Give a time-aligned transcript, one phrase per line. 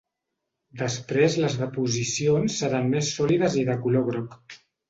[0.79, 4.61] Després les deposicions seran més sòlides i de color groc.